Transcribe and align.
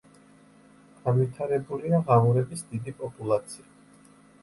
განვითარებულია 1.09 2.01
ღამურების 2.09 2.67
დიდი 2.75 2.99
პოპულაცია. 3.07 3.73